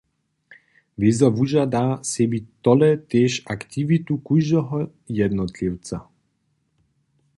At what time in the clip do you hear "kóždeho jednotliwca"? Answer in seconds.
4.25-5.97